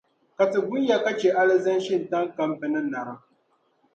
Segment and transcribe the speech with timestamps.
[0.37, 3.19] Ka Ti gunya ka chɛ alizin’ shintaŋ kam bɛ ni narim.